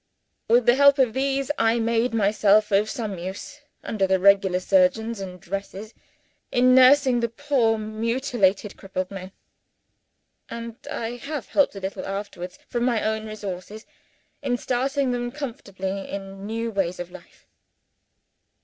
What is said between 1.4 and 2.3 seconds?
I made